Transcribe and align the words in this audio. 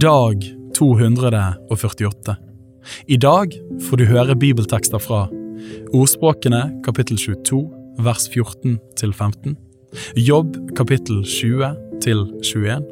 Dag 0.00 0.42
248. 0.74 2.36
I 3.06 3.16
dag 3.16 3.52
får 3.86 4.00
du 4.00 4.04
høre 4.08 4.34
bibeltekster 4.34 4.98
fra 4.98 5.28
Ordspråkene 5.94 6.80
kapittel 6.82 7.14
22 7.20 7.60
vers 8.02 8.24
14 8.32 8.80
til 8.98 9.12
15. 9.14 9.54
Jobb 10.18 10.56
kapittel 10.74 11.20
20 11.22 12.00
til 12.02 12.24
21. 12.42 12.82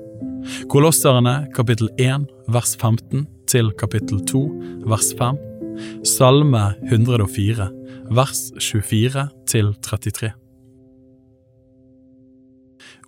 Kolosserne 0.70 1.48
kapittel 1.56 1.90
1 1.98 2.28
vers 2.54 2.76
15 2.76 3.26
til 3.50 3.72
kapittel 3.80 4.22
2 4.30 4.42
vers 4.86 5.10
5. 5.18 5.40
Salme 6.06 6.62
104 6.86 7.66
vers 8.14 8.44
24 8.60 9.26
til 9.50 9.74
33. 9.82 10.30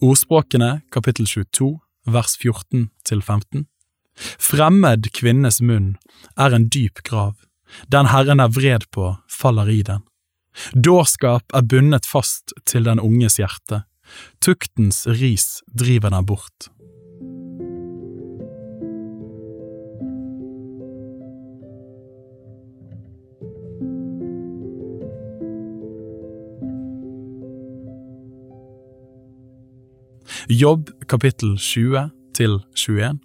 Ordspråkene 0.02 0.80
kapittel 0.90 1.30
22 1.30 1.70
vers 2.10 2.34
14 2.42 2.90
til 3.06 3.22
15. 3.22 3.68
Fremmed 4.16 5.10
kvinnes 5.16 5.60
munn 5.60 5.94
er 6.36 6.54
en 6.54 6.68
dyp 6.70 7.02
grav, 7.06 7.34
den 7.90 8.10
Herren 8.12 8.40
er 8.40 8.52
vred 8.54 8.86
på, 8.94 9.16
faller 9.28 9.70
i 9.70 9.82
den. 9.82 10.04
Dårskap 10.74 11.50
er 11.54 11.66
bundet 11.66 12.06
fast 12.06 12.54
til 12.68 12.86
den 12.86 13.02
unges 13.02 13.40
hjerte, 13.42 13.82
tuktens 14.44 15.04
ris 15.06 15.62
driver 15.74 16.14
den 16.14 16.26
bort. 16.26 16.70
Jobb 30.48 30.90
kapittel 31.08 31.56
20 31.56 32.10
til 32.36 32.58
21. 32.76 33.23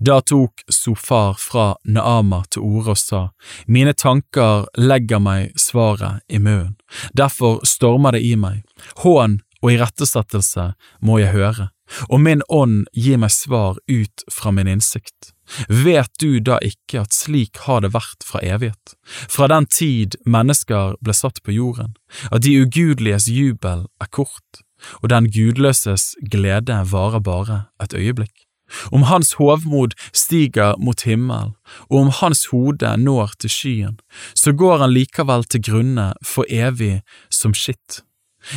Da 0.00 0.20
tok 0.20 0.62
Sofar 0.72 1.36
fra 1.40 1.66
Naama 1.84 2.42
til 2.50 2.64
orde 2.66 2.94
og 2.94 3.00
sa, 3.00 3.22
Mine 3.66 3.94
tanker 3.94 4.66
legger 4.78 5.22
meg 5.22 5.56
svaret 5.60 6.22
i 6.28 6.38
munnen, 6.38 6.76
derfor 7.14 7.60
stormer 7.66 8.16
det 8.16 8.24
i 8.26 8.34
meg, 8.40 8.62
hån 9.02 9.40
og 9.62 9.72
irettesettelse 9.72 10.72
må 11.02 11.18
jeg 11.22 11.34
høre, 11.34 11.70
og 12.10 12.20
min 12.22 12.42
ånd 12.52 12.84
gir 12.94 13.18
meg 13.22 13.32
svar 13.34 13.78
ut 13.88 14.26
fra 14.32 14.52
min 14.54 14.70
innsikt. 14.70 15.32
Vet 15.70 16.10
du 16.18 16.40
da 16.42 16.58
ikke 16.64 17.04
at 17.04 17.14
slik 17.14 17.62
har 17.66 17.84
det 17.84 17.92
vært 17.94 18.26
fra 18.26 18.42
evighet, 18.42 18.96
fra 19.30 19.48
den 19.50 19.68
tid 19.70 20.18
mennesker 20.26 20.96
ble 21.00 21.14
satt 21.14 21.42
på 21.46 21.54
jorden, 21.54 21.94
at 22.30 22.42
de 22.46 22.56
ugudeliges 22.62 23.30
jubel 23.30 23.86
er 24.02 24.10
kort, 24.10 24.62
og 25.02 25.10
den 25.14 25.30
gudløses 25.32 26.14
glede 26.32 26.82
varer 26.90 27.22
bare 27.22 27.62
et 27.82 27.94
øyeblikk? 27.94 28.45
Om 28.90 29.06
hans 29.10 29.34
hovmod 29.38 29.94
stiger 30.12 30.74
mot 30.82 31.02
himmel, 31.06 31.54
og 31.90 32.00
om 32.00 32.10
hans 32.20 32.46
hode 32.52 32.96
når 32.98 33.36
til 33.38 33.52
skyen, 33.52 33.96
så 34.34 34.52
går 34.52 34.82
han 34.84 34.94
likevel 34.94 35.44
til 35.44 35.62
grunne 35.68 36.12
for 36.24 36.48
evig 36.50 37.00
som 37.30 37.54
skitt. 37.54 38.02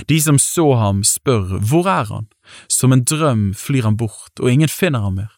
De 0.10 0.20
som 0.22 0.38
så 0.42 0.76
ham 0.78 1.04
spør 1.04 1.58
hvor 1.66 1.88
er 1.90 2.10
han, 2.10 2.28
som 2.70 2.94
en 2.94 3.04
drøm 3.04 3.54
flyr 3.58 3.88
han 3.88 3.98
bort, 3.98 4.34
og 4.40 4.52
ingen 4.52 4.70
finner 4.70 5.06
ham 5.06 5.18
mer. 5.22 5.34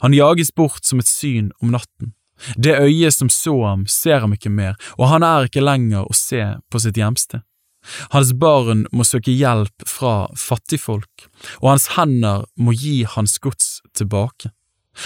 Han 0.00 0.14
jages 0.14 0.52
bort 0.54 0.86
som 0.86 1.02
et 1.02 1.10
syn 1.10 1.50
om 1.62 1.74
natten. 1.74 2.14
Det 2.56 2.76
øyet 2.78 3.14
som 3.14 3.28
så 3.32 3.54
ham, 3.64 3.86
ser 3.86 4.20
ham 4.20 4.32
ikke 4.36 4.52
mer, 4.52 4.76
og 4.98 5.08
han 5.08 5.24
er 5.24 5.48
ikke 5.48 5.64
lenger 5.64 6.04
å 6.04 6.16
se 6.16 6.42
på 6.70 6.80
sitt 6.82 6.98
hjemsted. 7.00 7.42
Hans 8.14 8.32
barn 8.32 8.84
må 8.92 9.06
søke 9.06 9.34
hjelp 9.34 9.86
fra 9.88 10.26
fattigfolk, 10.40 11.28
og 11.62 11.72
hans 11.74 11.90
hender 11.96 12.46
må 12.56 12.74
gi 12.76 13.04
hans 13.16 13.38
gods 13.42 13.80
tilbake. 13.96 14.52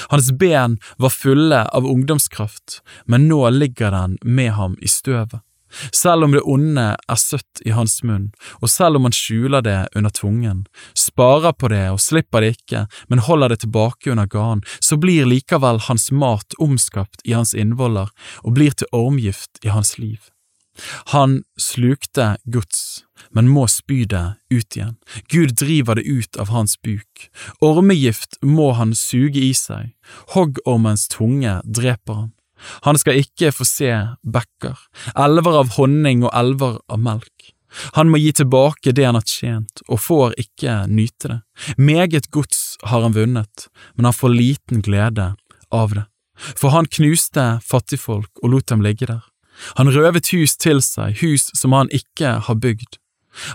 Hans 0.09 0.33
ben 0.33 0.78
var 1.03 1.11
fulle 1.11 1.64
av 1.67 1.87
ungdomskraft, 1.87 2.81
men 3.06 3.28
nå 3.28 3.42
ligger 3.50 3.91
den 3.91 4.19
med 4.22 4.53
ham 4.55 4.77
i 4.81 4.89
støvet. 4.89 5.41
Selv 5.93 6.25
om 6.25 6.32
det 6.34 6.43
onde 6.43 6.87
er 6.99 7.19
søtt 7.19 7.60
i 7.65 7.71
hans 7.71 8.00
munn, 8.03 8.31
og 8.59 8.71
selv 8.71 8.99
om 8.99 9.06
han 9.06 9.15
skjuler 9.15 9.62
det 9.62 9.78
under 9.94 10.10
tungen, 10.10 10.65
sparer 10.99 11.54
på 11.54 11.71
det 11.71 11.84
og 11.93 12.00
slipper 12.03 12.43
det 12.43 12.56
ikke, 12.56 12.87
men 13.09 13.22
holder 13.27 13.54
det 13.54 13.60
tilbake 13.65 14.10
under 14.10 14.27
garn, 14.27 14.65
så 14.81 14.99
blir 14.99 15.28
likevel 15.31 15.78
hans 15.87 16.10
mat 16.10 16.59
omskapt 16.59 17.22
i 17.25 17.37
hans 17.38 17.54
innvoller 17.54 18.10
og 18.43 18.59
blir 18.59 18.75
til 18.75 18.91
ormgift 18.91 19.62
i 19.62 19.71
hans 19.71 19.97
liv. 19.99 20.19
Han 21.12 21.42
slukte 21.60 22.36
gods, 22.44 23.04
men 23.30 23.50
må 23.52 23.66
spy 23.70 24.04
det 24.08 24.24
ut 24.50 24.76
igjen. 24.76 24.96
Gud 25.28 25.54
driver 25.60 26.00
det 26.00 26.06
ut 26.08 26.36
av 26.41 26.50
hans 26.54 26.76
buk. 26.82 27.28
Ormegift 27.60 28.38
må 28.42 28.72
han 28.78 28.94
suge 28.94 29.42
i 29.42 29.52
seg. 29.56 29.94
Hoggormens 30.34 31.08
tunge 31.12 31.60
dreper 31.64 32.24
han. 32.24 32.30
Han 32.84 32.98
skal 33.00 33.22
ikke 33.22 33.54
få 33.56 33.64
se 33.64 33.92
bekker, 34.20 34.76
elver 35.16 35.62
av 35.62 35.78
honning 35.78 36.26
og 36.26 36.34
elver 36.36 36.76
av 36.92 37.00
melk. 37.00 37.54
Han 37.97 38.10
må 38.10 38.18
gi 38.18 38.32
tilbake 38.34 38.92
det 38.92 39.06
han 39.06 39.16
har 39.18 39.26
tjent, 39.26 39.82
og 39.88 40.02
får 40.02 40.34
ikke 40.42 40.84
nyte 40.91 41.30
det. 41.30 41.41
Meget 41.78 42.30
gods 42.34 42.76
har 42.82 43.04
han 43.06 43.14
vunnet, 43.14 43.68
men 43.94 44.08
han 44.10 44.16
får 44.16 44.34
liten 44.34 44.82
glede 44.82 45.34
av 45.70 45.94
det. 45.94 46.06
For 46.56 46.72
han 46.74 46.88
knuste 46.88 47.60
fattigfolk 47.64 48.42
og 48.42 48.54
lot 48.54 48.70
dem 48.72 48.82
ligge 48.84 49.06
der. 49.06 49.22
Han 49.78 49.93
røvet 49.93 50.32
hus 50.34 50.56
til 50.56 50.82
seg, 50.84 51.21
hus 51.21 51.50
som 51.56 51.75
han 51.76 51.91
ikke 51.94 52.38
har 52.47 52.60
bygd. 52.60 52.98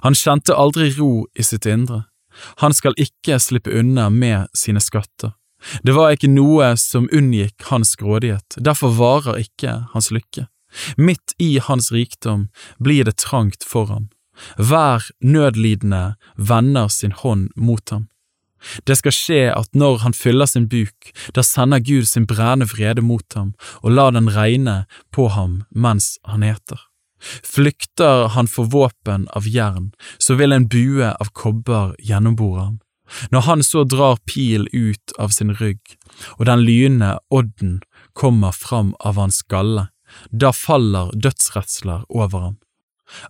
Han 0.03 0.15
kjente 0.15 0.55
aldri 0.55 0.91
ro 0.97 1.25
i 1.35 1.43
sitt 1.43 1.65
indre. 1.65 2.05
Han 2.63 2.73
skal 2.75 2.97
ikke 2.99 3.39
slippe 3.39 3.71
unna 3.71 4.09
med 4.09 4.47
sine 4.55 4.81
skatter. 4.83 5.35
Det 5.83 5.95
var 5.95 6.13
ikke 6.13 6.29
noe 6.29 6.75
som 6.77 7.07
unngikk 7.15 7.69
hans 7.71 7.95
grådighet, 7.97 8.57
derfor 8.59 8.93
varer 8.99 9.39
ikke 9.45 9.77
hans 9.93 10.11
lykke. 10.13 10.47
Midt 10.97 11.33
i 11.39 11.55
hans 11.63 11.91
rikdom 11.95 12.49
blir 12.83 13.07
det 13.07 13.17
trangt 13.23 13.63
for 13.63 13.87
ham. 13.89 14.09
Hver 14.59 15.07
nødlidende 15.23 16.15
vender 16.35 16.91
sin 16.91 17.15
hånd 17.15 17.49
mot 17.55 17.89
ham. 17.89 18.09
Det 18.87 18.97
skal 18.99 19.15
skje 19.15 19.43
at 19.53 19.69
når 19.77 20.01
han 20.05 20.15
fyller 20.17 20.49
sin 20.49 20.67
buk, 20.71 21.11
da 21.35 21.43
sender 21.45 21.83
Gud 21.83 22.07
sin 22.09 22.27
brennende 22.29 22.69
vrede 22.71 23.03
mot 23.05 23.37
ham 23.37 23.53
og 23.81 23.95
lar 23.97 24.15
den 24.15 24.31
regne 24.33 24.83
på 25.15 25.29
ham 25.35 25.63
mens 25.71 26.15
han 26.25 26.43
eter. 26.43 26.79
Flykter 27.25 28.27
han 28.35 28.47
for 28.51 28.69
våpen 28.69 29.27
av 29.33 29.47
jern, 29.49 29.91
så 30.17 30.35
vil 30.37 30.53
en 30.53 30.67
bue 30.69 31.09
av 31.09 31.31
kobber 31.33 31.95
gjennombore 32.03 32.61
ham. 32.61 32.79
Når 33.31 33.45
han 33.45 33.63
så 33.63 33.83
drar 33.85 34.21
pil 34.25 34.67
ut 34.73 35.13
av 35.21 35.33
sin 35.33 35.53
rygg, 35.59 35.81
og 36.37 36.45
den 36.49 36.63
lynende 36.65 37.15
odden 37.29 37.79
kommer 38.13 38.55
fram 38.55 38.93
av 38.99 39.19
hans 39.21 39.41
skalle, 39.45 39.89
da 40.31 40.51
faller 40.53 41.11
dødsredsler 41.13 42.05
over 42.09 42.49
ham. 42.49 42.57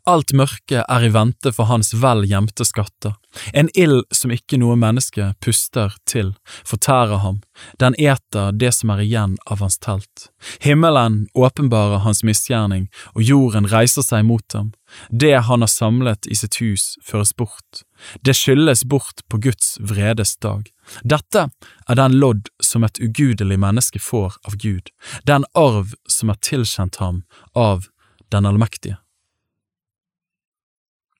Alt 0.07 0.31
mørke 0.33 0.83
er 0.87 1.05
i 1.05 1.11
vente 1.11 1.51
for 1.55 1.69
hans 1.69 1.93
vel 1.99 2.23
gjemte 2.29 2.65
skatter, 2.67 3.15
en 3.53 3.69
ild 3.75 4.03
som 4.13 4.31
ikke 4.31 4.59
noe 4.61 4.77
menneske 4.79 5.33
puster 5.43 5.95
til, 6.07 6.33
fortærer 6.67 7.19
ham, 7.23 7.41
den 7.81 7.97
eter 7.99 8.55
det 8.55 8.71
som 8.75 8.93
er 8.93 9.03
igjen 9.03 9.35
av 9.51 9.63
hans 9.63 9.77
telt. 9.83 10.29
Himmelen 10.63 11.25
åpenbarer 11.35 12.03
hans 12.05 12.23
misgjerning, 12.23 12.87
og 13.15 13.23
jorden 13.23 13.67
reiser 13.71 14.05
seg 14.05 14.25
mot 14.27 14.57
ham. 14.57 14.71
Det 15.09 15.33
han 15.47 15.65
har 15.65 15.71
samlet 15.71 16.27
i 16.31 16.37
sitt 16.39 16.59
hus, 16.61 16.95
føres 17.03 17.33
bort. 17.35 17.83
Det 18.23 18.35
skylles 18.37 18.85
bort 18.85 19.25
på 19.29 19.39
Guds 19.43 19.75
vredes 19.79 20.35
dag. 20.37 20.69
Dette 21.03 21.47
er 21.89 21.99
den 21.99 22.19
lodd 22.21 22.51
som 22.63 22.85
et 22.85 22.99
ugudelig 23.01 23.57
menneske 23.59 23.99
får 23.99 24.37
av 24.47 24.59
Gud, 24.61 24.91
den 25.25 25.47
arv 25.57 25.95
som 26.07 26.31
er 26.31 26.39
tilkjent 26.41 27.01
ham 27.03 27.23
av 27.55 27.89
Den 28.33 28.47
allmektige. 28.49 28.97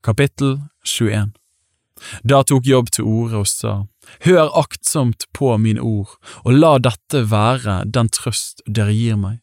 Kapittel 0.05 0.59
21 0.99 1.31
Da 2.21 2.43
tok 2.45 2.67
Jobb 2.69 2.91
til 2.93 3.07
orde 3.09 3.39
og 3.41 3.47
sa, 3.49 3.71
Hør 4.21 4.51
aktsomt 4.59 5.25
på 5.34 5.55
mine 5.57 5.81
ord, 5.81 6.11
og 6.46 6.59
la 6.59 6.75
dette 6.78 7.23
være 7.31 7.79
den 7.90 8.11
trøst 8.13 8.61
dere 8.69 8.93
gir 8.93 9.17
meg. 9.17 9.40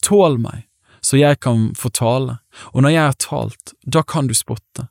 Tål 0.00 0.38
meg, 0.40 0.62
så 1.04 1.20
jeg 1.20 1.36
kan 1.44 1.68
få 1.76 1.92
tale, 1.92 2.38
og 2.72 2.86
når 2.86 2.94
jeg 2.94 3.10
har 3.10 3.18
talt, 3.26 3.74
da 3.84 4.00
kan 4.00 4.30
du 4.30 4.32
spotte. 4.32 4.86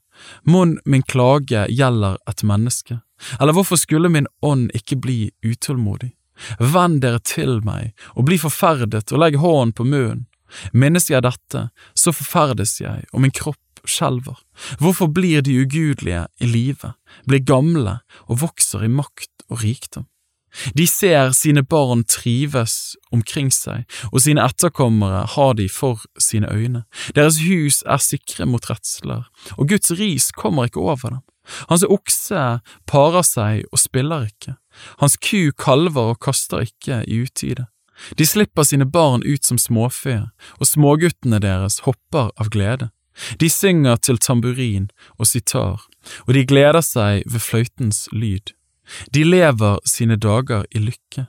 Mon 0.45 0.77
min 0.85 1.01
klage 1.01 1.65
gjelder 1.73 2.21
et 2.29 2.45
menneske, 2.45 2.99
eller 3.39 3.57
hvorfor 3.57 3.81
skulle 3.81 4.13
min 4.13 4.29
ånd 4.45 4.69
ikke 4.77 5.01
bli 5.01 5.19
utålmodig? 5.41 6.13
Vend 6.61 7.01
dere 7.01 7.23
til 7.25 7.63
meg 7.65 7.95
og 8.13 8.29
bli 8.29 8.37
forferdet 8.37 9.09
og 9.09 9.25
legg 9.25 9.41
hånden 9.41 9.73
på 9.73 9.89
munnen. 9.89 10.27
Minnes 10.71 11.09
jeg 11.09 11.25
dette, 11.25 11.69
så 11.97 12.13
forferdes 12.13 12.77
jeg, 12.77 13.07
og 13.09 13.23
min 13.25 13.33
kropp 13.33 13.64
skjelver? 13.91 14.39
Hvorfor 14.79 15.11
blir 15.11 15.41
de 15.45 15.59
ugudelige 15.61 16.25
i 16.39 16.49
live, 16.49 16.93
blir 17.27 17.45
gamle 17.45 17.99
og 18.27 18.41
vokser 18.41 18.85
i 18.85 18.91
makt 18.91 19.47
og 19.49 19.63
rikdom? 19.63 20.07
De 20.77 20.87
ser 20.87 21.33
sine 21.35 21.63
barn 21.67 22.05
trives 22.07 22.95
omkring 23.11 23.51
seg, 23.51 23.83
og 24.11 24.23
sine 24.23 24.43
etterkommere 24.45 25.25
har 25.35 25.53
de 25.59 25.67
for 25.69 26.05
sine 26.21 26.47
øyne. 26.51 26.85
Deres 27.15 27.41
hus 27.43 27.81
er 27.83 27.99
sikre 28.03 28.47
mot 28.47 28.69
redsler, 28.69 29.27
og 29.57 29.69
Guds 29.69 29.91
ris 29.99 30.31
kommer 30.31 30.69
ikke 30.69 30.79
over 30.79 31.17
dem. 31.17 31.23
Hans 31.69 31.83
okse 31.83 32.45
parer 32.89 33.25
seg 33.27 33.67
og 33.71 33.79
spiller 33.79 34.29
ikke, 34.31 34.55
hans 35.03 35.19
ku 35.21 35.51
kalver 35.59 36.15
og 36.15 36.21
kaster 36.23 36.65
ikke 36.65 37.03
i 37.05 37.21
utide. 37.27 37.67
De 38.19 38.25
slipper 38.27 38.65
sine 38.67 38.87
barn 38.91 39.23
ut 39.23 39.45
som 39.45 39.59
småfe, 39.61 40.17
og 40.59 40.67
småguttene 40.67 41.39
deres 41.39 41.81
hopper 41.85 42.31
av 42.35 42.51
glede. 42.51 42.89
De 43.39 43.49
synger 43.49 43.95
til 43.95 44.17
tamburin 44.17 44.89
og 45.17 45.29
sitar, 45.29 45.85
og 46.27 46.33
de 46.33 46.45
gleder 46.45 46.83
seg 46.85 47.23
ved 47.25 47.43
fløytens 47.43 48.05
lyd. 48.11 48.53
De 49.13 49.23
lever 49.23 49.79
sine 49.89 50.17
dager 50.21 50.65
i 50.71 50.81
lykke, 50.83 51.27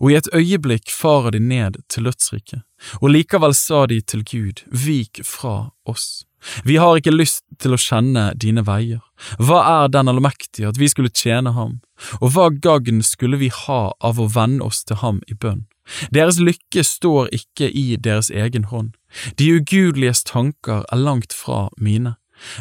og 0.00 0.10
i 0.10 0.16
et 0.18 0.28
øyeblikk 0.34 0.90
farer 0.90 1.36
de 1.36 1.40
ned 1.42 1.78
til 1.92 2.08
dødsriket, 2.08 2.64
og 3.00 3.12
likevel 3.12 3.54
sa 3.54 3.84
de 3.86 4.00
til 4.00 4.24
Gud, 4.24 4.64
vik 4.72 5.20
fra 5.24 5.70
oss. 5.86 6.24
Vi 6.64 6.76
har 6.76 6.98
ikke 6.98 7.14
lyst 7.14 7.42
til 7.60 7.74
å 7.74 7.80
kjenne 7.80 8.28
dine 8.38 8.62
veier. 8.66 9.02
Hva 9.42 9.62
er 9.82 9.92
den 9.92 10.10
allmektige 10.12 10.68
at 10.70 10.78
vi 10.78 10.88
skulle 10.92 11.12
tjene 11.14 11.54
ham, 11.56 11.80
og 12.20 12.34
hva 12.34 12.50
gagn 12.50 13.02
skulle 13.02 13.40
vi 13.40 13.50
ha 13.52 13.80
av 14.04 14.20
å 14.20 14.28
vende 14.30 14.66
oss 14.66 14.84
til 14.86 15.00
ham 15.02 15.22
i 15.26 15.34
bønn? 15.34 15.66
Deres 16.14 16.40
lykke 16.40 16.84
står 16.84 17.28
ikke 17.32 17.70
i 17.70 17.96
deres 17.96 18.30
egen 18.30 18.64
hånd, 18.64 18.92
de 19.38 19.54
ugudeliges 19.56 20.24
tanker 20.24 20.84
er 20.92 20.96
langt 20.96 21.32
fra 21.32 21.68
mine. 21.78 22.14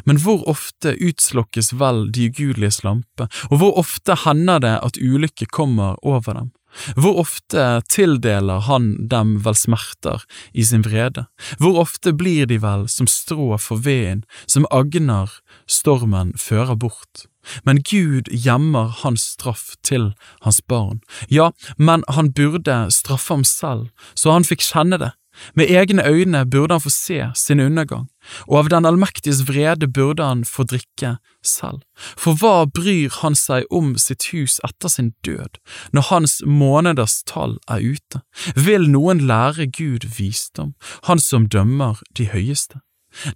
Men 0.05 0.19
hvor 0.23 0.43
ofte 0.49 0.95
utslokkes 1.01 1.73
vel 1.79 2.05
de 2.15 2.29
ugudeliges 2.29 2.83
lampe, 2.83 3.29
og 3.49 3.57
hvor 3.61 3.79
ofte 3.81 4.17
hender 4.25 4.61
det 4.63 4.77
at 4.81 5.01
ulykke 5.01 5.49
kommer 5.51 5.99
over 6.03 6.33
dem? 6.33 6.53
Hvor 6.99 7.21
ofte 7.21 7.81
tildeler 7.91 8.65
han 8.67 9.07
dem 9.11 9.37
vel 9.45 9.55
smerter 9.55 10.25
i 10.53 10.65
sin 10.67 10.83
vrede? 10.83 11.25
Hvor 11.59 11.79
ofte 11.85 12.11
blir 12.13 12.49
de 12.51 12.59
vel 12.63 12.87
som 12.91 13.07
strå 13.07 13.55
for 13.61 13.79
veden, 13.85 14.25
som 14.47 14.67
agner 14.71 15.31
stormen 15.71 16.33
fører 16.39 16.75
bort? 16.75 17.27
Men 17.63 17.81
Gud 17.85 18.29
gjemmer 18.31 18.89
hans 19.03 19.23
straff 19.35 19.75
til 19.85 20.13
hans 20.41 20.61
barn. 20.67 21.01
Ja, 21.29 21.51
men 21.77 22.03
han 22.09 22.33
burde 22.33 22.87
straffe 22.91 23.33
ham 23.33 23.45
selv, 23.45 23.91
så 24.17 24.33
han 24.33 24.47
fikk 24.47 24.65
kjenne 24.65 24.99
det. 25.01 25.13
Med 25.55 25.71
egne 25.71 26.05
øyne 26.07 26.45
burde 26.45 26.73
han 26.73 26.81
få 26.81 26.89
se 26.89 27.19
sin 27.35 27.59
undergang, 27.59 28.07
og 28.47 28.57
av 28.59 28.69
den 28.69 28.85
allmektiges 28.85 29.43
vrede 29.49 29.87
burde 29.87 30.23
han 30.23 30.45
få 30.45 30.63
drikke 30.63 31.17
selv. 31.43 31.81
For 32.17 32.37
hva 32.39 32.65
bryr 32.65 33.13
han 33.21 33.35
seg 33.35 33.67
om 33.71 33.93
sitt 34.01 34.29
hus 34.31 34.59
etter 34.65 34.91
sin 34.91 35.13
død, 35.27 35.59
når 35.93 36.09
hans 36.09 36.41
måneders 36.45 37.21
tall 37.27 37.59
er 37.67 37.83
ute? 37.83 38.23
Vil 38.55 38.89
noen 38.91 39.25
lære 39.27 39.67
Gud 39.67 40.07
visdom, 40.17 40.75
han 41.09 41.19
som 41.19 41.49
dømmer 41.49 42.01
de 42.17 42.29
høyeste? 42.31 42.81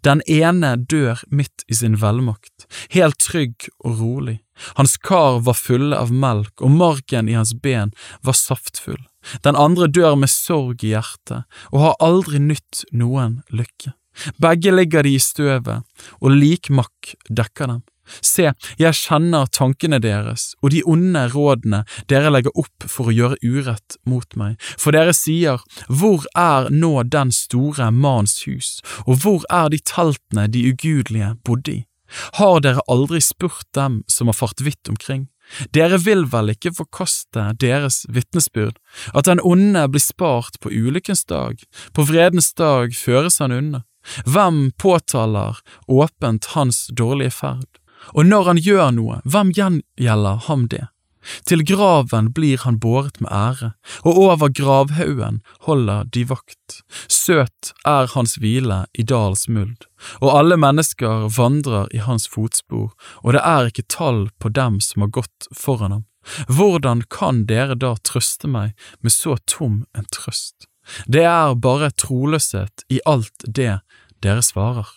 Den 0.04 0.22
ene 0.28 0.76
dør 0.76 1.22
midt 1.32 1.64
i 1.72 1.78
sin 1.80 2.02
velmakt, 2.02 2.68
helt 2.92 3.20
trygg 3.24 3.70
og 3.80 4.00
rolig. 4.02 4.40
Hans 4.76 4.98
kar 4.98 5.40
var 5.46 5.56
fulle 5.56 5.96
av 5.96 6.12
melk, 6.12 6.60
og 6.60 6.76
margen 6.76 7.30
i 7.32 7.38
hans 7.38 7.56
ben 7.56 7.94
var 8.26 8.36
saftfull. 8.36 9.00
Den 9.44 9.58
andre 9.60 9.88
dør 9.88 10.16
med 10.20 10.32
sorg 10.32 10.84
i 10.84 10.94
hjertet 10.94 11.46
og 11.72 11.84
har 11.84 11.98
aldri 12.04 12.42
nytt 12.44 12.86
noen 12.92 13.42
lykke. 13.52 13.94
Begge 14.42 14.74
ligger 14.74 15.06
de 15.06 15.14
i 15.16 15.22
støvet, 15.22 15.86
og 16.20 16.36
likmakk 16.36 17.16
dekker 17.30 17.72
dem. 17.72 17.82
Se, 18.26 18.48
jeg 18.82 18.98
kjenner 18.98 19.50
tankene 19.54 20.00
deres 20.02 20.56
og 20.64 20.72
de 20.74 20.80
onde 20.90 21.28
rådene 21.30 21.84
dere 22.10 22.32
legger 22.34 22.56
opp 22.58 22.88
for 22.90 23.12
å 23.12 23.14
gjøre 23.14 23.38
urett 23.46 24.00
mot 24.10 24.34
meg, 24.40 24.58
for 24.82 24.96
dere 24.98 25.14
sier, 25.14 25.62
Hvor 25.88 26.26
er 26.36 26.70
nå 26.74 27.04
den 27.04 27.32
store 27.32 27.92
manns 27.92 28.42
hus, 28.48 28.82
og 29.06 29.22
hvor 29.22 29.46
er 29.50 29.70
de 29.70 29.80
teltene 29.80 30.48
de 30.48 30.72
ugudelige 30.72 31.36
bodde 31.46 31.72
i? 31.72 31.86
Har 32.42 32.60
dere 32.66 32.82
aldri 32.90 33.22
spurt 33.22 33.68
dem 33.78 34.02
som 34.10 34.28
har 34.28 34.38
fart 34.38 34.62
vidt 34.66 34.90
omkring? 34.90 35.28
Dere 35.76 35.98
vil 36.02 36.26
vel 36.32 36.54
ikke 36.54 36.74
forkaste 36.78 37.50
deres 37.60 38.04
vitnesbyrd, 38.10 38.78
at 39.14 39.30
den 39.30 39.42
onde 39.44 39.88
blir 39.90 40.04
spart 40.04 40.60
på 40.62 40.72
ulykkens 40.72 41.26
dag, 41.30 41.62
på 41.94 42.06
vredens 42.10 42.54
dag 42.54 42.96
føres 42.96 43.40
han 43.44 43.56
unna. 43.56 43.84
Hvem 44.26 44.72
påtaler 44.78 45.60
åpent 45.88 46.54
hans 46.56 46.88
dårlige 46.96 47.36
ferd? 47.42 47.68
Og 48.16 48.26
når 48.26 48.54
han 48.54 48.62
gjør 48.64 48.94
noe, 48.96 49.20
hvem 49.28 49.52
gjengjelder 49.56 50.46
ham 50.48 50.70
det? 50.72 50.86
Til 51.48 51.64
graven 51.68 52.32
blir 52.34 52.62
han 52.64 52.80
båret 52.80 53.20
med 53.22 53.32
ære, 53.32 53.72
og 54.04 54.18
over 54.26 54.52
gravhaugen 54.54 55.42
holder 55.68 56.10
de 56.14 56.26
vakt. 56.30 56.82
Søt 57.08 57.74
er 57.86 58.10
hans 58.14 58.38
hvile 58.42 58.86
i 58.94 59.04
dals 59.04 59.48
muld, 59.50 59.88
og 60.22 60.38
alle 60.40 60.58
mennesker 60.58 61.28
vandrer 61.36 61.90
i 61.96 62.04
hans 62.04 62.28
fotspor, 62.28 62.94
og 63.24 63.34
det 63.36 63.44
er 63.46 63.72
ikke 63.72 63.88
tall 63.90 64.28
på 64.40 64.54
dem 64.54 64.80
som 64.84 65.06
har 65.06 65.14
gått 65.22 65.50
foran 65.56 65.98
ham. 65.98 66.06
Hvordan 66.48 67.04
kan 67.10 67.46
dere 67.50 67.78
da 67.80 67.96
trøste 68.04 68.50
meg 68.52 68.76
med 69.02 69.14
så 69.16 69.38
tom 69.48 69.84
en 69.98 70.08
trøst? 70.14 70.68
Det 71.08 71.24
er 71.24 71.56
bare 71.56 71.92
troløshet 71.92 72.86
i 72.90 73.00
alt 73.06 73.46
det 73.46 73.80
dere 74.24 74.44
svarer. 74.46 74.90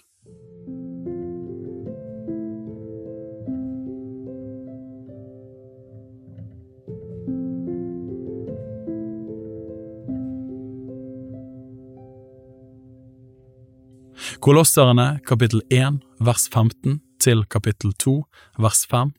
Kolosserne 14.42 15.20
kapittel 15.26 15.60
1 15.70 16.00
vers 16.18 16.48
15 16.50 16.96
til 17.22 17.44
kapittel 17.46 17.92
2 17.94 18.14
vers 18.58 18.80
5. 18.90 19.12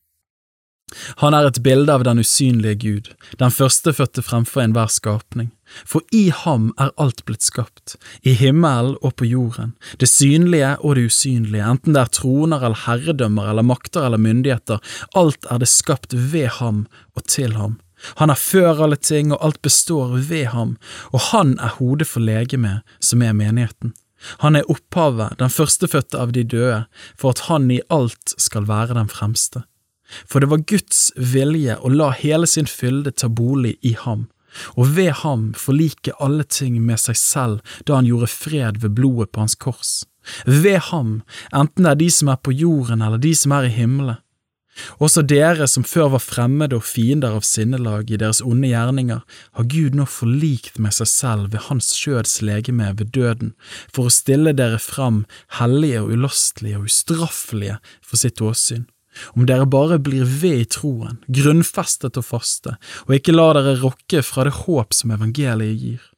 Han 1.22 1.38
er 1.38 1.48
et 1.48 1.60
bilde 1.64 1.94
av 1.96 2.04
den 2.04 2.20
usynlige 2.20 2.76
Gud, 2.82 3.08
den 3.40 3.54
førstefødte 3.56 4.20
fremfor 4.28 4.66
enhver 4.66 4.92
skapning, 4.92 5.54
for 5.88 6.04
i 6.12 6.26
ham 6.42 6.74
er 6.76 6.92
alt 7.00 7.24
blitt 7.24 7.48
skapt, 7.48 7.96
i 8.20 8.36
himmelen 8.36 8.98
og 9.00 9.16
på 9.22 9.30
jorden, 9.32 9.72
det 10.04 10.12
synlige 10.12 10.74
og 10.82 11.00
det 11.00 11.08
usynlige, 11.14 11.72
enten 11.72 11.96
det 11.96 12.04
er 12.04 12.14
troner 12.20 12.60
eller 12.60 12.84
herredømmer 12.84 13.48
eller 13.54 13.70
makter 13.72 14.10
eller 14.10 14.20
myndigheter, 14.20 14.84
alt 15.16 15.48
er 15.48 15.64
det 15.64 15.72
skapt 15.72 16.20
ved 16.36 16.52
ham 16.60 16.84
og 17.16 17.24
til 17.32 17.56
ham. 17.56 17.80
Han 18.20 18.28
er 18.28 18.36
før 18.36 18.84
alle 18.84 19.00
ting, 19.00 19.32
og 19.32 19.40
alt 19.40 19.64
består 19.64 20.18
ved 20.20 20.50
ham, 20.52 20.76
og 21.16 21.30
han 21.32 21.56
er 21.64 21.78
hodet 21.80 22.12
for 22.12 22.20
legemet, 22.20 22.84
som 23.00 23.24
er 23.24 23.32
menigheten. 23.32 23.96
Han 24.44 24.56
er 24.56 24.70
opphavet, 24.72 25.38
den 25.40 25.52
førstefødte 25.52 26.20
av 26.20 26.34
de 26.36 26.44
døde, 26.44 26.84
for 27.20 27.36
at 27.36 27.46
han 27.50 27.70
i 27.72 27.82
alt 27.94 28.36
skal 28.38 28.68
være 28.70 28.98
den 28.98 29.12
fremste. 29.12 29.64
For 30.28 30.44
det 30.44 30.52
var 30.52 30.66
Guds 30.70 31.10
vilje 31.18 31.78
å 31.82 31.92
la 31.92 32.12
hele 32.16 32.48
sin 32.50 32.70
fylde 32.70 33.14
ta 33.16 33.30
bolig 33.30 33.78
i 33.82 33.96
ham, 33.98 34.28
og 34.78 34.94
ved 34.98 35.12
ham 35.24 35.48
forlike 35.58 36.14
alle 36.22 36.46
ting 36.46 36.78
med 36.86 37.02
seg 37.02 37.18
selv 37.18 37.78
da 37.88 37.98
han 37.98 38.10
gjorde 38.10 38.30
fred 38.30 38.82
ved 38.84 38.94
blodet 39.00 39.32
på 39.34 39.42
hans 39.42 39.58
kors. 39.58 40.04
Ved 40.46 40.80
ham, 40.92 41.22
enten 41.52 41.84
det 41.84 41.96
er 41.96 42.02
de 42.04 42.10
som 42.14 42.30
er 42.32 42.40
på 42.40 42.54
jorden 42.56 43.02
eller 43.04 43.20
de 43.22 43.34
som 43.36 43.56
er 43.58 43.68
i 43.68 43.74
himmelen, 43.74 44.22
også 45.04 45.24
dere 45.28 45.68
som 45.70 45.86
før 45.88 46.14
var 46.16 46.24
fremmede 46.24 46.78
og 46.80 46.86
fiender 46.88 47.36
av 47.38 47.46
sinnelag 47.48 48.12
i 48.12 48.20
deres 48.22 48.42
onde 48.46 48.72
gjerninger, 48.72 49.22
har 49.58 49.70
Gud 49.70 49.98
nå 49.98 50.08
forlikt 50.10 50.80
med 50.82 50.96
seg 50.98 51.10
selv 51.12 51.52
ved 51.54 51.68
Hans 51.68 51.92
skjøds 51.98 52.40
legeme 52.46 52.90
ved 52.98 53.14
døden, 53.16 53.54
for 53.94 54.10
å 54.10 54.14
stille 54.14 54.56
dere 54.58 54.82
fram 54.82 55.24
hellige 55.60 56.04
og 56.04 56.16
ulastelige 56.18 56.82
og 56.82 56.90
ustraffelige 56.90 57.78
for 58.02 58.22
sitt 58.22 58.42
åsyn. 58.42 58.88
Om 59.38 59.46
dere 59.46 59.70
bare 59.70 60.00
blir 60.02 60.26
ved 60.26 60.64
i 60.64 60.70
troen, 60.78 61.20
grunnfestet 61.30 62.18
og 62.18 62.26
faste, 62.26 62.78
og 63.06 63.14
ikke 63.14 63.36
lar 63.36 63.60
dere 63.60 63.78
rokke 63.84 64.24
fra 64.26 64.48
det 64.48 64.56
håp 64.64 64.98
som 64.98 65.14
evangeliet 65.14 65.78
gir. 65.78 66.10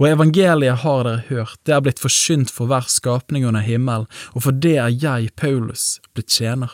Og 0.00 0.08
evangeliet 0.08 0.80
har 0.82 1.04
dere 1.04 1.24
hørt, 1.28 1.60
det 1.68 1.76
er 1.76 1.84
blitt 1.84 2.02
forsynt 2.02 2.50
for 2.50 2.70
hver 2.70 2.88
skapning 2.90 3.46
under 3.46 3.62
himmelen, 3.62 4.08
og 4.34 4.46
for 4.48 4.56
det 4.56 4.78
er 4.80 4.94
jeg, 4.96 5.34
Paulus, 5.36 5.98
blitt 6.16 6.32
tjener. 6.34 6.72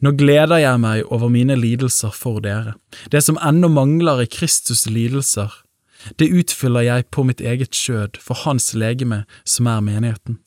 Nå 0.00 0.14
gleder 0.18 0.60
jeg 0.62 0.80
meg 0.82 1.04
over 1.12 1.32
mine 1.32 1.56
lidelser 1.58 2.14
for 2.14 2.42
dere, 2.44 2.76
det 3.10 3.24
som 3.24 3.40
ennå 3.42 3.70
mangler 3.72 4.22
i 4.24 4.30
Kristus' 4.30 4.88
lidelser, 4.90 5.52
det 6.18 6.32
utfyller 6.34 6.86
jeg 6.86 7.10
på 7.14 7.24
mitt 7.26 7.40
eget 7.40 7.76
skjød 7.78 8.18
for 8.22 8.42
hans 8.42 8.72
legeme, 8.74 9.22
som 9.46 9.68
er 9.70 9.84
menigheten. 9.84 10.40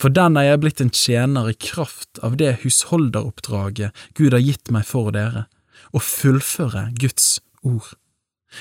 For 0.00 0.12
den 0.12 0.38
er 0.40 0.48
jeg 0.48 0.60
blitt 0.62 0.80
en 0.82 0.92
tjener 0.94 1.50
i 1.50 1.56
kraft 1.60 2.20
av 2.24 2.38
det 2.40 2.60
husholderoppdraget 2.64 3.96
Gud 4.18 4.32
har 4.32 4.42
gitt 4.42 4.72
meg 4.72 4.86
for 4.88 5.12
dere, 5.14 5.46
å 5.92 6.00
fullføre 6.02 6.88
Guds 7.00 7.38
ord. 7.62 7.92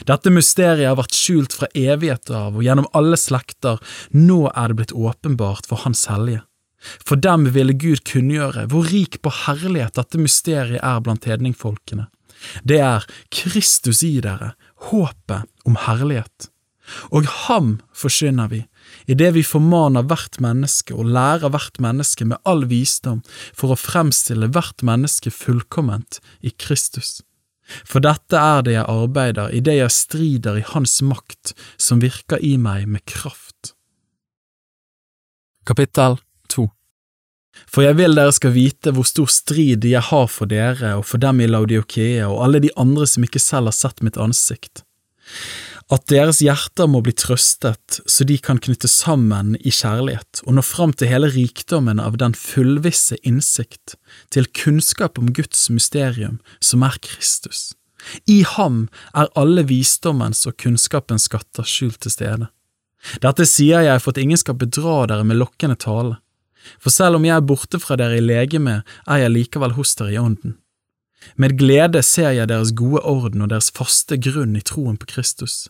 Dette 0.06 0.30
mysteriet 0.30 0.86
har 0.86 1.00
vært 1.00 1.18
skjult 1.18 1.56
fra 1.56 1.70
evigheter 1.74 2.36
av 2.38 2.60
og 2.60 2.66
gjennom 2.66 2.90
alle 2.98 3.18
slekter, 3.18 3.80
nå 4.14 4.46
er 4.52 4.70
det 4.70 4.78
blitt 4.82 4.94
åpenbart 4.94 5.70
for 5.70 5.82
Hans 5.86 6.06
hellige. 6.12 6.44
For 6.80 7.20
dem 7.20 7.50
ville 7.56 7.76
Gud 7.76 8.04
kunngjøre 8.08 8.68
hvor 8.72 8.88
rik 8.92 9.20
på 9.24 9.34
herlighet 9.46 9.98
dette 10.00 10.22
mysteriet 10.22 10.84
er 10.84 11.02
blant 11.04 11.28
hedningfolkene. 11.28 12.08
Det 12.64 12.80
er 12.80 13.06
Kristus 13.36 14.04
i 14.08 14.20
dere, 14.24 14.54
håpet 14.90 15.50
om 15.68 15.76
herlighet. 15.88 16.50
Og 17.14 17.28
ham 17.46 17.76
forsyner 17.94 18.50
vi, 18.50 18.64
idet 19.12 19.34
vi 19.36 19.44
formaner 19.46 20.08
hvert 20.10 20.40
menneske 20.42 20.96
og 20.96 21.12
lærer 21.14 21.52
hvert 21.54 21.78
menneske 21.84 22.26
med 22.26 22.42
all 22.50 22.66
visdom 22.70 23.22
for 23.54 23.74
å 23.74 23.80
fremstille 23.80 24.50
hvert 24.50 24.82
menneske 24.86 25.34
fullkomment 25.34 26.22
i 26.42 26.54
Kristus. 26.56 27.20
For 27.86 28.02
dette 28.02 28.40
er 28.40 28.64
det 28.66 28.74
jeg 28.74 28.90
arbeider 28.90 29.54
idet 29.54 29.78
jeg 29.78 29.94
strider 29.94 30.58
i 30.58 30.66
Hans 30.72 30.96
makt 31.06 31.54
som 31.78 32.02
virker 32.02 32.42
i 32.42 32.56
meg 32.58 32.88
med 32.90 33.06
kraft. 33.06 33.76
Kapittel 35.70 36.18
2 36.18 36.29
For 37.68 37.84
jeg 37.86 37.98
vil 38.00 38.16
dere 38.18 38.34
skal 38.36 38.54
vite 38.56 38.94
hvor 38.96 39.08
stor 39.08 39.30
strid 39.32 39.86
jeg 39.86 40.04
har 40.10 40.30
for 40.32 40.50
dere 40.50 40.96
og 41.00 41.08
for 41.10 41.22
dem 41.22 41.42
i 41.44 41.50
Laudiokeia 41.50 42.30
og 42.30 42.44
alle 42.46 42.64
de 42.64 42.72
andre 42.80 43.08
som 43.10 43.26
ikke 43.26 43.42
selv 43.42 43.72
har 43.72 43.78
sett 43.78 44.06
mitt 44.06 44.20
ansikt 44.22 44.86
at 45.90 46.06
deres 46.12 46.40
hjerter 46.44 46.90
må 46.90 47.02
bli 47.06 47.16
trøstet 47.18 48.00
så 48.06 48.26
de 48.28 48.38
kan 48.42 48.60
knytte 48.62 48.90
sammen 48.92 49.56
i 49.58 49.74
kjærlighet 49.74 50.44
og 50.46 50.56
nå 50.58 50.64
fram 50.66 50.94
til 50.94 51.10
hele 51.10 51.32
rikdommen 51.34 52.02
av 52.02 52.20
den 52.22 52.36
fullvisse 52.38 53.18
innsikt, 53.26 53.96
til 54.30 54.46
kunnskap 54.54 55.18
om 55.18 55.32
Guds 55.34 55.66
mysterium, 55.74 56.38
som 56.62 56.86
er 56.86 57.00
Kristus. 57.02 57.74
I 58.30 58.44
ham 58.56 58.86
er 59.18 59.34
alle 59.40 59.66
visdommens 59.68 60.46
og 60.48 60.60
kunnskapens 60.62 61.26
skatter 61.28 61.66
skjult 61.68 62.00
til 62.06 62.14
stede. 62.14 62.50
Dette 63.24 63.48
sier 63.50 63.82
jeg 63.88 64.04
for 64.04 64.14
at 64.14 64.22
ingen 64.22 64.40
skal 64.40 64.60
bedra 64.60 65.02
dere 65.10 65.26
med 65.26 65.40
lokkende 65.42 65.80
tale, 65.80 66.20
for 66.80 66.94
selv 66.94 67.20
om 67.20 67.26
jeg 67.28 67.36
er 67.36 67.46
borte 67.46 67.80
fra 67.82 67.98
dere 68.00 68.20
i 68.20 68.24
legeme, 68.24 68.82
er 69.08 69.24
jeg 69.24 69.36
likevel 69.36 69.78
hos 69.78 69.96
dere 70.00 70.14
i 70.16 70.22
ånden. 70.22 70.58
Med 71.36 71.58
glede 71.60 72.04
ser 72.04 72.32
jeg 72.36 72.50
deres 72.50 72.72
gode 72.76 73.04
orden 73.04 73.44
og 73.44 73.52
deres 73.52 73.72
faste 73.76 74.20
grunn 74.20 74.56
i 74.56 74.64
troen 74.64 74.98
på 75.00 75.10
Kristus. 75.10 75.68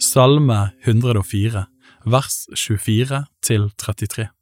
Salme 0.00 0.72
104, 0.82 1.66
vers 2.10 2.42
24 2.56 3.24
til 3.46 3.70
33 3.78 4.39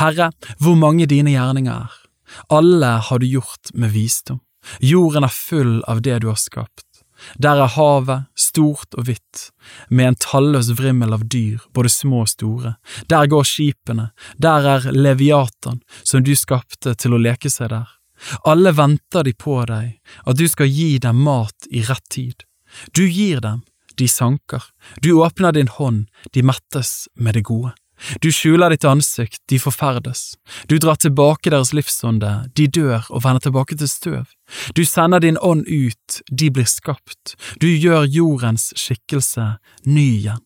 Herre, 0.00 0.30
hvor 0.58 0.78
mange 0.78 1.06
dine 1.10 1.34
gjerninger 1.34 1.86
er, 1.86 1.96
alle 2.48 2.94
har 3.06 3.18
du 3.18 3.26
gjort 3.26 3.72
med 3.74 3.92
visdom, 3.94 4.40
jorden 4.80 5.26
er 5.26 5.34
full 5.34 5.80
av 5.90 6.02
det 6.06 6.20
du 6.22 6.30
har 6.30 6.40
skapt. 6.40 6.86
Der 7.36 7.60
er 7.60 7.72
havet, 7.74 8.28
stort 8.38 8.96
og 8.96 9.06
hvitt, 9.08 9.50
med 9.88 10.12
en 10.12 10.18
talløs 10.24 10.70
vrimmel 10.78 11.12
av 11.16 11.26
dyr, 11.28 11.60
både 11.76 11.92
små 11.92 12.24
og 12.24 12.30
store. 12.32 12.74
Der 13.12 13.28
går 13.30 13.46
skipene, 13.48 14.10
der 14.40 14.68
er 14.74 14.90
Leviatan, 14.92 15.82
som 16.02 16.24
du 16.24 16.32
skapte 16.36 16.94
til 16.96 17.16
å 17.16 17.20
leke 17.20 17.52
seg 17.52 17.72
der. 17.74 17.88
Alle 18.48 18.72
venter 18.76 19.24
de 19.24 19.34
på 19.36 19.58
deg, 19.68 19.98
at 20.24 20.36
du 20.40 20.46
skal 20.48 20.68
gi 20.68 20.98
dem 21.00 21.22
mat 21.24 21.68
i 21.70 21.84
rett 21.88 22.08
tid. 22.12 22.44
Du 22.96 23.06
gir 23.06 23.40
dem, 23.44 23.62
de 23.96 24.08
sanker. 24.08 24.64
Du 25.02 25.12
åpner 25.20 25.52
din 25.52 25.68
hånd, 25.68 26.08
de 26.32 26.44
mettes 26.44 27.08
med 27.14 27.36
det 27.36 27.44
gode. 27.48 27.74
Du 28.22 28.30
skjuler 28.32 28.72
ditt 28.72 28.84
ansikt, 28.88 29.40
de 29.50 29.58
forferdes. 29.60 30.34
Du 30.68 30.78
drar 30.78 30.98
tilbake 31.00 31.52
deres 31.52 31.72
livsånde, 31.76 32.50
de 32.56 32.68
dør 32.68 33.06
og 33.10 33.24
vender 33.24 33.44
tilbake 33.44 33.76
til 33.80 33.90
støv. 33.90 34.30
Du 34.76 34.84
sender 34.84 35.20
din 35.22 35.38
ånd 35.40 35.66
ut, 35.68 36.20
de 36.30 36.50
blir 36.50 36.68
skapt. 36.68 37.36
Du 37.60 37.68
gjør 37.68 38.08
jordens 38.08 38.70
skikkelse 38.78 39.56
ny 39.86 40.06
igjen. 40.20 40.44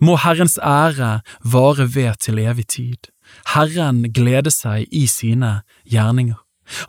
Må 0.00 0.14
Herrens 0.22 0.58
ære 0.62 1.22
vare 1.42 1.88
ved 1.94 2.20
til 2.22 2.38
evig 2.38 2.68
tid. 2.76 3.10
Herren 3.54 4.04
gleder 4.14 4.52
seg 4.54 4.86
i 4.94 5.06
sine 5.10 5.62
gjerninger. 5.88 6.38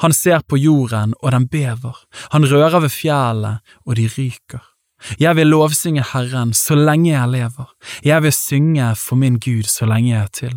Han 0.03 0.13
ser 0.13 0.43
på 0.45 0.59
jorden, 0.61 1.15
og 1.21 1.33
den 1.33 1.47
bever, 1.49 1.97
han 2.31 2.45
rører 2.45 2.85
ved 2.85 2.93
fjellet, 2.93 3.73
og 3.85 3.97
de 3.97 4.05
ryker. 4.17 4.61
Jeg 5.19 5.35
vil 5.35 5.51
lovsynge 5.51 6.03
Herren 6.13 6.53
så 6.53 6.75
lenge 6.75 7.11
jeg 7.11 7.29
lever, 7.29 7.73
jeg 8.03 8.23
vil 8.23 8.35
synge 8.35 8.93
for 8.95 9.19
min 9.19 9.39
Gud 9.39 9.67
så 9.69 9.85
lenge 9.89 10.09
jeg 10.13 10.21
er 10.21 10.31
til. 10.33 10.55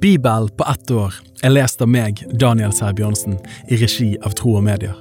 Bibel 0.00 0.48
på 0.56 0.64
ett 0.64 0.90
år 0.90 1.14
er 1.44 1.52
lest 1.52 1.82
av 1.84 1.90
meg, 1.92 2.22
Daniel 2.40 2.72
Sæbjørnsen, 2.72 3.36
i 3.68 3.76
regi 3.82 4.14
av 4.24 4.32
Tro 4.38 4.56
og 4.56 4.64
Medier. 4.64 4.96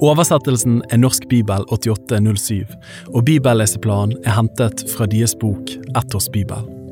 Oversettelsen 0.00 0.80
er 0.90 1.00
Norsk 1.04 1.28
bibel 1.28 1.68
8807, 1.68 2.64
og 3.12 3.24
bibelleseplanen 3.28 4.16
er 4.24 4.38
hentet 4.40 4.86
fra 4.96 5.08
deres 5.12 5.36
bok 5.36 5.76
Ett 5.92 6.16
års 6.16 6.32
bibel. 6.32 6.79